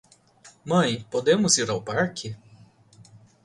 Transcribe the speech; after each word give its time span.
Mãe 0.65 1.05
podemos 1.11 1.59
ir 1.59 1.69
ao 1.69 1.79
parque? 1.79 2.35